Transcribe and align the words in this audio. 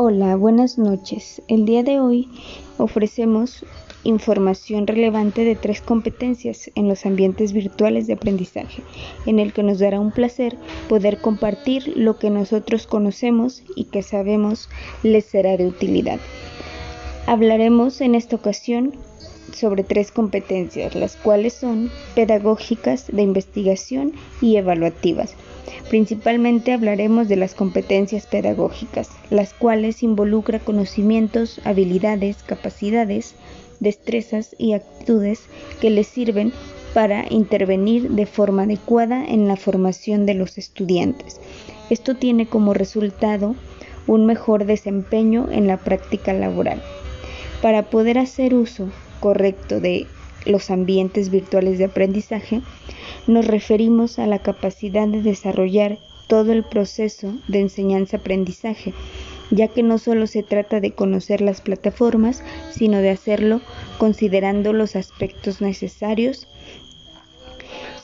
Hola, 0.00 0.36
buenas 0.36 0.78
noches. 0.78 1.42
El 1.48 1.64
día 1.64 1.82
de 1.82 1.98
hoy 1.98 2.28
ofrecemos 2.78 3.66
información 4.04 4.86
relevante 4.86 5.42
de 5.42 5.56
tres 5.56 5.80
competencias 5.80 6.70
en 6.76 6.86
los 6.86 7.04
ambientes 7.04 7.52
virtuales 7.52 8.06
de 8.06 8.12
aprendizaje, 8.12 8.84
en 9.26 9.40
el 9.40 9.52
que 9.52 9.64
nos 9.64 9.80
dará 9.80 9.98
un 9.98 10.12
placer 10.12 10.56
poder 10.88 11.20
compartir 11.20 11.94
lo 11.96 12.16
que 12.16 12.30
nosotros 12.30 12.86
conocemos 12.86 13.64
y 13.74 13.86
que 13.86 14.04
sabemos 14.04 14.68
les 15.02 15.24
será 15.24 15.56
de 15.56 15.66
utilidad. 15.66 16.20
Hablaremos 17.26 18.00
en 18.00 18.14
esta 18.14 18.36
ocasión 18.36 18.92
sobre 19.52 19.82
tres 19.82 20.12
competencias, 20.12 20.94
las 20.94 21.16
cuales 21.16 21.54
son 21.54 21.90
pedagógicas, 22.14 23.08
de 23.08 23.22
investigación 23.22 24.12
y 24.40 24.58
evaluativas. 24.58 25.34
Principalmente 25.88 26.72
hablaremos 26.72 27.28
de 27.28 27.36
las 27.36 27.54
competencias 27.54 28.26
pedagógicas, 28.26 29.10
las 29.30 29.54
cuales 29.54 30.02
involucran 30.02 30.60
conocimientos, 30.60 31.60
habilidades, 31.64 32.42
capacidades, 32.42 33.34
destrezas 33.80 34.54
y 34.58 34.72
actitudes 34.72 35.42
que 35.80 35.90
les 35.90 36.06
sirven 36.06 36.52
para 36.94 37.26
intervenir 37.30 38.10
de 38.10 38.26
forma 38.26 38.62
adecuada 38.62 39.24
en 39.24 39.46
la 39.46 39.56
formación 39.56 40.26
de 40.26 40.34
los 40.34 40.58
estudiantes. 40.58 41.40
Esto 41.90 42.16
tiene 42.16 42.46
como 42.46 42.74
resultado 42.74 43.54
un 44.06 44.26
mejor 44.26 44.64
desempeño 44.64 45.48
en 45.50 45.66
la 45.66 45.76
práctica 45.76 46.32
laboral. 46.32 46.82
Para 47.62 47.84
poder 47.84 48.18
hacer 48.18 48.54
uso 48.54 48.88
correcto 49.20 49.80
de 49.80 50.06
los 50.46 50.70
ambientes 50.70 51.30
virtuales 51.30 51.78
de 51.78 51.84
aprendizaje, 51.86 52.62
nos 53.28 53.46
referimos 53.46 54.18
a 54.18 54.26
la 54.26 54.40
capacidad 54.40 55.06
de 55.06 55.22
desarrollar 55.22 55.98
todo 56.26 56.52
el 56.52 56.64
proceso 56.64 57.32
de 57.46 57.60
enseñanza-aprendizaje, 57.60 58.92
ya 59.50 59.68
que 59.68 59.82
no 59.82 59.98
solo 59.98 60.26
se 60.26 60.42
trata 60.42 60.80
de 60.80 60.92
conocer 60.92 61.40
las 61.40 61.60
plataformas, 61.60 62.42
sino 62.70 62.98
de 62.98 63.10
hacerlo 63.10 63.60
considerando 63.98 64.72
los 64.72 64.96
aspectos 64.96 65.60
necesarios, 65.60 66.48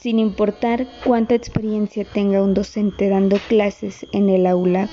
sin 0.00 0.18
importar 0.18 0.88
cuánta 1.04 1.34
experiencia 1.34 2.04
tenga 2.04 2.42
un 2.42 2.54
docente 2.54 3.08
dando 3.08 3.38
clases 3.38 4.06
en 4.12 4.28
el 4.28 4.46
aula 4.46 4.88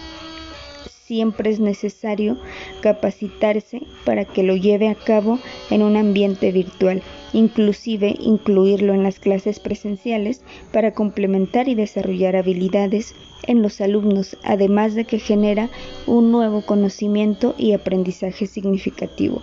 siempre 1.09 1.49
es 1.49 1.59
necesario 1.59 2.37
capacitarse 2.81 3.81
para 4.05 4.25
que 4.25 4.43
lo 4.43 4.55
lleve 4.55 4.89
a 4.89 4.93
cabo 4.93 5.39
en 5.71 5.81
un 5.81 5.97
ambiente 5.97 6.51
virtual, 6.51 7.01
inclusive 7.33 8.15
incluirlo 8.19 8.93
en 8.93 9.01
las 9.01 9.17
clases 9.17 9.59
presenciales 9.59 10.43
para 10.71 10.93
complementar 10.93 11.67
y 11.67 11.73
desarrollar 11.73 12.35
habilidades 12.35 13.15
en 13.47 13.63
los 13.63 13.81
alumnos, 13.81 14.37
además 14.43 14.93
de 14.93 15.05
que 15.05 15.17
genera 15.17 15.71
un 16.05 16.31
nuevo 16.31 16.61
conocimiento 16.63 17.55
y 17.57 17.71
aprendizaje 17.71 18.45
significativo. 18.45 19.41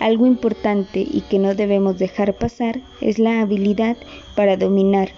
Algo 0.00 0.24
importante 0.24 1.00
y 1.00 1.24
que 1.28 1.38
no 1.38 1.54
debemos 1.54 1.98
dejar 1.98 2.32
pasar 2.32 2.80
es 3.02 3.18
la 3.18 3.42
habilidad 3.42 3.98
para 4.34 4.56
dominar 4.56 5.10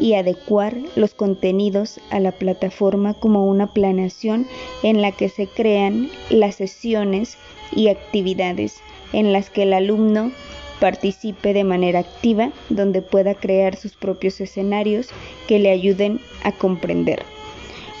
y 0.00 0.14
adecuar 0.14 0.76
los 0.96 1.14
contenidos 1.14 2.00
a 2.10 2.20
la 2.20 2.32
plataforma 2.32 3.14
como 3.14 3.46
una 3.46 3.66
planeación 3.66 4.46
en 4.82 5.02
la 5.02 5.12
que 5.12 5.28
se 5.28 5.46
crean 5.46 6.08
las 6.30 6.56
sesiones 6.56 7.36
y 7.72 7.88
actividades 7.88 8.80
en 9.12 9.32
las 9.32 9.50
que 9.50 9.64
el 9.64 9.72
alumno 9.72 10.32
participe 10.80 11.52
de 11.52 11.64
manera 11.64 12.00
activa, 12.00 12.52
donde 12.68 13.02
pueda 13.02 13.34
crear 13.34 13.76
sus 13.76 13.96
propios 13.96 14.40
escenarios 14.40 15.08
que 15.46 15.58
le 15.58 15.70
ayuden 15.70 16.20
a 16.44 16.52
comprender. 16.52 17.22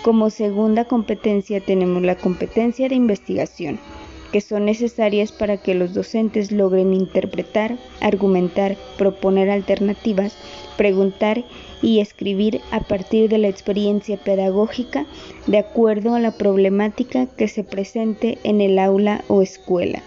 Como 0.02 0.30
segunda 0.30 0.84
competencia 0.84 1.60
tenemos 1.60 2.02
la 2.02 2.16
competencia 2.16 2.88
de 2.88 2.94
investigación, 2.94 3.80
que 4.32 4.40
son 4.40 4.64
necesarias 4.64 5.32
para 5.32 5.56
que 5.56 5.74
los 5.74 5.94
docentes 5.94 6.52
logren 6.52 6.92
interpretar, 6.92 7.78
argumentar, 8.00 8.76
proponer 8.96 9.50
alternativas, 9.50 10.36
preguntar 10.76 11.44
y 11.82 12.00
escribir 12.00 12.60
a 12.70 12.80
partir 12.80 13.28
de 13.28 13.38
la 13.38 13.48
experiencia 13.48 14.16
pedagógica 14.16 15.06
de 15.46 15.58
acuerdo 15.58 16.14
a 16.14 16.20
la 16.20 16.32
problemática 16.32 17.26
que 17.26 17.48
se 17.48 17.64
presente 17.64 18.38
en 18.44 18.60
el 18.60 18.78
aula 18.78 19.24
o 19.28 19.42
escuela. 19.42 20.02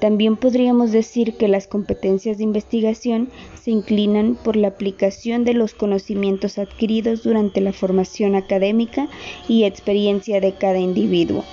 También 0.00 0.36
podríamos 0.36 0.92
decir 0.92 1.36
que 1.36 1.48
las 1.48 1.66
competencias 1.66 2.38
de 2.38 2.44
investigación 2.44 3.30
se 3.60 3.72
inclinan 3.72 4.36
por 4.36 4.54
la 4.54 4.68
aplicación 4.68 5.44
de 5.44 5.54
los 5.54 5.74
conocimientos 5.74 6.58
adquiridos 6.58 7.24
durante 7.24 7.60
la 7.60 7.72
formación 7.72 8.36
académica 8.36 9.08
y 9.48 9.64
experiencia 9.64 10.40
de 10.40 10.54
cada 10.54 10.78
individuo. 10.78 11.44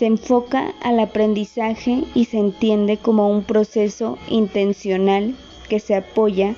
Se 0.00 0.06
enfoca 0.06 0.72
al 0.80 0.98
aprendizaje 0.98 2.04
y 2.14 2.24
se 2.24 2.38
entiende 2.38 2.96
como 2.96 3.28
un 3.28 3.44
proceso 3.44 4.16
intencional 4.30 5.34
que 5.68 5.78
se 5.78 5.94
apoya 5.94 6.54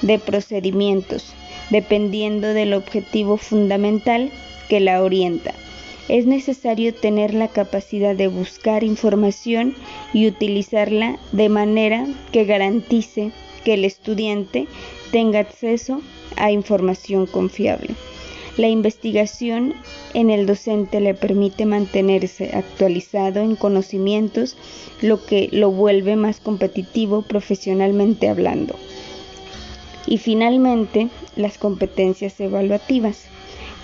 de 0.00 0.18
procedimientos, 0.18 1.34
dependiendo 1.68 2.54
del 2.54 2.72
objetivo 2.72 3.36
fundamental 3.36 4.30
que 4.70 4.80
la 4.80 5.02
orienta. 5.02 5.52
Es 6.08 6.24
necesario 6.24 6.94
tener 6.94 7.34
la 7.34 7.48
capacidad 7.48 8.16
de 8.16 8.28
buscar 8.28 8.82
información 8.82 9.74
y 10.14 10.26
utilizarla 10.26 11.18
de 11.32 11.50
manera 11.50 12.06
que 12.32 12.46
garantice 12.46 13.32
que 13.64 13.74
el 13.74 13.84
estudiante 13.84 14.66
tenga 15.12 15.40
acceso 15.40 16.00
a 16.36 16.52
información 16.52 17.26
confiable. 17.26 17.94
La 18.58 18.66
investigación 18.66 19.72
en 20.14 20.30
el 20.30 20.44
docente 20.44 21.00
le 21.00 21.14
permite 21.14 21.64
mantenerse 21.64 22.50
actualizado 22.54 23.40
en 23.40 23.54
conocimientos, 23.54 24.56
lo 25.00 25.24
que 25.24 25.48
lo 25.52 25.70
vuelve 25.70 26.16
más 26.16 26.40
competitivo 26.40 27.22
profesionalmente 27.22 28.28
hablando. 28.28 28.74
Y 30.08 30.18
finalmente, 30.18 31.08
las 31.36 31.56
competencias 31.56 32.40
evaluativas, 32.40 33.26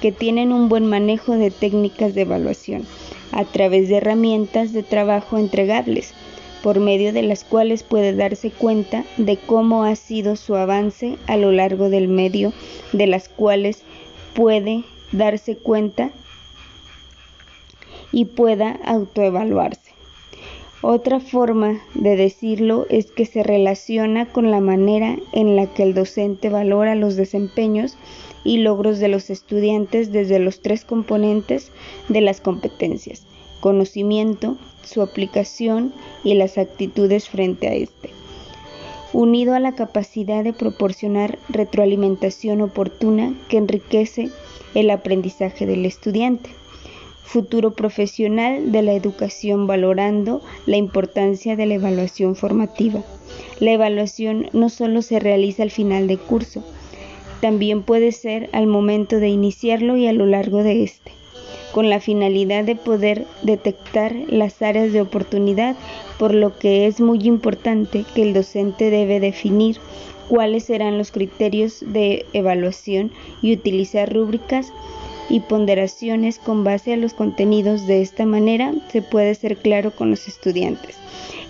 que 0.01 0.11
tienen 0.11 0.53
un 0.53 0.69
buen 0.69 0.87
manejo 0.87 1.37
de 1.37 1.53
técnicas 1.53 2.17
de 2.17 2.23
evaluación 2.23 2.85
a 3.31 3.45
través 3.45 3.89
de 3.89 3.99
herramientas 3.99 4.73
de 4.73 4.83
trabajo 4.83 5.39
entregables, 5.39 6.15
por 6.65 6.81
medio 6.81 7.12
de 7.12 7.23
las 7.23 7.45
cuales 7.45 7.85
puede 7.85 8.12
darse 8.12 8.51
cuenta 8.51 9.05
de 9.19 9.37
cómo 9.37 9.85
ha 9.85 9.95
sido 9.95 10.35
su 10.35 10.56
avance 10.56 11.17
a 11.29 11.37
lo 11.37 11.53
largo 11.53 11.91
del 11.91 12.09
medio, 12.09 12.53
de 12.93 13.06
las 13.06 13.29
cuales 13.29 13.85
puede 14.34 14.84
darse 15.12 15.56
cuenta 15.56 16.11
y 18.12 18.27
pueda 18.27 18.78
autoevaluarse. 18.84 19.93
Otra 20.83 21.19
forma 21.19 21.81
de 21.95 22.15
decirlo 22.15 22.87
es 22.91 23.11
que 23.11 23.25
se 23.25 23.43
relaciona 23.43 24.27
con 24.27 24.50
la 24.50 24.61
manera 24.61 25.17
en 25.33 25.56
la 25.56 25.67
que 25.67 25.83
el 25.83 25.94
docente 25.94 26.50
valora 26.50 26.94
los 26.94 27.17
desempeños 27.17 27.97
y 28.44 28.59
logros 28.59 28.99
de 28.99 29.09
los 29.09 29.31
estudiantes 29.31 30.12
desde 30.12 30.39
los 30.39 30.61
tres 30.61 30.84
componentes 30.84 31.73
de 32.09 32.21
las 32.21 32.43
competencias, 32.43 33.27
conocimiento, 33.61 34.59
su 34.83 35.00
aplicación 35.00 35.94
y 36.23 36.34
las 36.34 36.59
actitudes 36.59 37.31
frente 37.31 37.69
a 37.69 37.73
este, 37.73 38.11
unido 39.14 39.54
a 39.54 39.60
la 39.60 39.75
capacidad 39.75 40.44
de 40.44 40.52
proporcionar 40.52 41.38
retroalimentación 41.48 42.60
oportuna 42.60 43.32
que 43.48 43.56
enriquece 43.56 44.28
el 44.75 44.91
aprendizaje 44.91 45.64
del 45.64 45.86
estudiante 45.86 46.50
futuro 47.34 47.72
profesional 47.72 48.70
de 48.70 48.82
la 48.82 48.92
educación 48.92 49.66
valorando 49.66 50.41
la 50.66 50.76
importancia 50.76 51.56
de 51.56 51.66
la 51.66 51.75
evaluación 51.75 52.36
formativa. 52.36 53.02
La 53.58 53.72
evaluación 53.72 54.50
no 54.52 54.69
solo 54.69 55.02
se 55.02 55.19
realiza 55.19 55.64
al 55.64 55.72
final 55.72 56.06
de 56.06 56.16
curso, 56.16 56.62
también 57.41 57.82
puede 57.82 58.12
ser 58.12 58.48
al 58.52 58.66
momento 58.66 59.19
de 59.19 59.28
iniciarlo 59.28 59.96
y 59.96 60.06
a 60.06 60.12
lo 60.12 60.26
largo 60.26 60.62
de 60.62 60.84
este, 60.84 61.10
con 61.75 61.91
la 61.91 61.99
finalidad 61.99 62.62
de 62.62 62.76
poder 62.76 63.26
detectar 63.43 64.15
las 64.29 64.62
áreas 64.62 64.93
de 64.93 65.00
oportunidad, 65.00 65.75
por 66.21 66.32
lo 66.32 66.56
que 66.56 66.87
es 66.87 67.00
muy 67.00 67.19
importante 67.25 68.05
que 68.15 68.23
el 68.23 68.32
docente 68.32 68.91
debe 68.91 69.19
definir 69.19 69.79
cuáles 70.29 70.67
serán 70.67 70.99
los 70.99 71.11
criterios 71.11 71.81
de 71.85 72.26
evaluación 72.32 73.11
y 73.43 73.53
utilizar 73.53 74.15
rúbricas 74.15 74.73
y 75.29 75.41
ponderaciones 75.41 76.38
con 76.38 76.62
base 76.62 76.93
a 76.93 76.97
los 76.97 77.12
contenidos. 77.12 77.88
De 77.88 78.03
esta 78.03 78.25
manera 78.25 78.73
se 78.93 79.03
puede 79.03 79.35
ser 79.35 79.56
claro 79.56 79.91
con 79.91 80.11
los 80.11 80.29
estudiantes. 80.29 80.97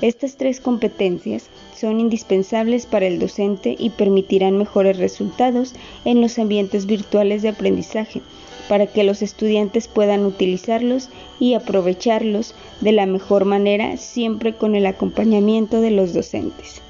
Estas 0.01 0.39
tres 0.39 0.59
competencias 0.59 1.51
son 1.77 2.01
indispensables 2.01 2.87
para 2.87 3.07
el 3.07 3.19
docente 3.19 3.77
y 3.79 3.91
permitirán 3.91 4.57
mejores 4.57 4.97
resultados 4.97 5.75
en 6.07 6.23
los 6.23 6.39
ambientes 6.39 6.87
virtuales 6.87 7.43
de 7.43 7.51
aprendizaje 7.51 8.23
para 8.69 8.87
que 8.87 9.05
los 9.05 9.23
estudiantes 9.23 9.89
puedan 9.89 10.25
utilizarlos 10.25 11.11
y 11.39 11.55
aprovecharlos 11.55 12.55
de 12.81 12.93
la 12.93 13.07
mejor 13.07 13.45
manera 13.45 13.97
siempre 13.97 14.55
con 14.55 14.75
el 14.75 14.87
acompañamiento 14.87 15.81
de 15.81 15.91
los 15.91 16.15
docentes. 16.15 16.81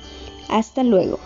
Hasta 0.49 0.83
luego. 0.83 1.19